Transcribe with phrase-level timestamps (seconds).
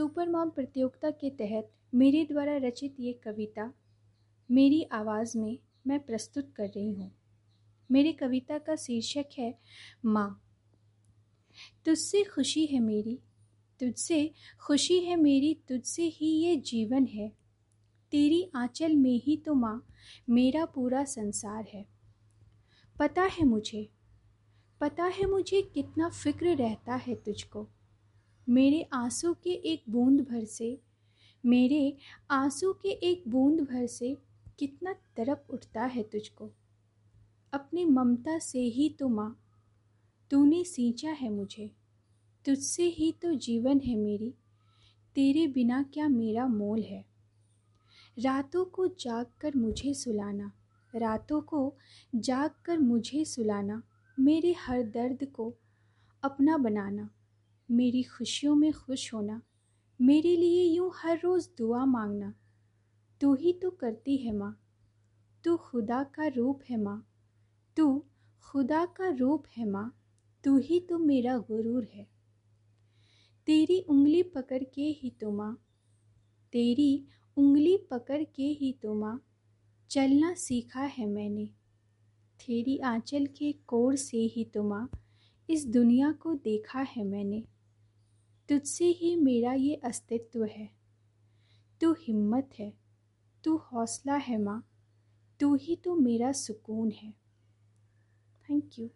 [0.00, 3.72] Super mom प्रतियोगिता के तहत मेरे द्वारा रचित ये कविता,
[4.50, 7.12] मेरी आवाज़ में मैं प्रस्तुत कर रही हूँ।
[7.90, 9.58] मेरी कविता का शीर्षक है,
[10.04, 10.42] माँ,
[11.84, 13.18] तुझसे खुशी है मेरी,
[13.80, 17.28] तुझसे खुशी है मेरी, तुझसे ही ये जीवन है।
[18.10, 19.86] तेरी आंचल में ही तो माँ,
[20.30, 21.86] मेरा पूरा संसार है।
[22.98, 23.88] पता है मुझे,
[24.80, 27.68] पता है मुझे कितना फ़िक्र रहता है तुझको।
[28.50, 30.80] मेरे आँसू के एक बूंद भर से,
[31.46, 31.96] मेरे
[32.30, 34.18] आँसू के एक बूंद भर से
[34.58, 36.50] कितना तरप उठता है तुझको।
[37.52, 39.40] अपनी ममता से ही तो माँ,
[40.30, 41.70] तूने सींचा है मुझे।
[42.44, 44.34] तुझसे ही तो जीवन है मेरी,
[45.14, 47.04] तेरे बिना क्या मेरा मोल है।
[48.18, 50.52] रातों को जाग कर मुझे सुलाना,
[50.96, 51.74] रातों को
[52.14, 53.82] जाग कर मुझे सुलाना,
[54.20, 55.54] मेरे हर दर्द को
[56.22, 57.10] अपना बनाना।
[57.70, 59.42] मेरी खुशियों में खुश होना।
[60.00, 62.34] मेरे लिए यूँ हर रोज़ दुआ मांगना।
[63.20, 64.62] तू ही तो करती है माँ।
[65.44, 67.10] तू खुदा का रूप है माँ।
[67.76, 68.04] तू
[68.42, 70.02] खुदा का रूप है माँ।
[70.44, 72.08] तू ही तो मेरा गुरूर है।
[73.46, 75.64] तेरी उंगली पकड़ के ही तो माँ।
[76.52, 79.26] तेरी उंगली पकड़ के ही तो माँ।
[79.90, 81.46] चलना सीखा है मैंने।
[82.46, 84.90] तेरी आंचल के कोर से ही तो माँ।
[85.50, 87.44] इस दुनिया को देखा है मैंने।
[88.50, 90.70] तुझसे ही मेरा ये अस्तित्व है।
[91.80, 92.72] तू हिम्मत है,
[93.44, 94.68] तू हौसला है माँ,
[95.40, 97.14] तू ही तो मेरा सुकून है।
[98.50, 98.88] Thank you